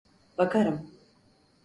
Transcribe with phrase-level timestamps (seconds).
[0.37, 0.91] Bakarım.